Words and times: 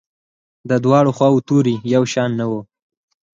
دواړو 0.83 1.11
خواوو 1.17 1.45
توري 1.47 1.75
یو 1.95 2.03
شان 2.13 2.29
نه 2.39 2.45
وو. 2.49 2.59